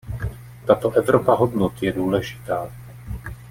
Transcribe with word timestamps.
Tato 0.65 0.91
Evropa 0.95 1.33
hodnot 1.35 1.83
je 1.83 1.91
důležitá. 1.93 2.71